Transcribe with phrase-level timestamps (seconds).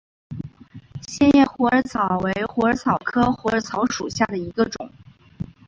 [1.07, 4.89] 线叶虎耳草为虎耳草科虎耳草属下的一个种。